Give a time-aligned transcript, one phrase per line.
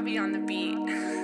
[0.00, 1.18] Bobby on the beat.